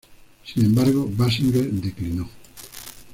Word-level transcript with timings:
Sin 0.43 0.65
embargo, 0.65 1.07
Basinger 1.15 1.69
declinó. 1.73 2.27